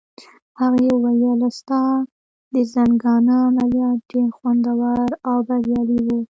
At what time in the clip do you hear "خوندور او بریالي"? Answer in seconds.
4.37-5.99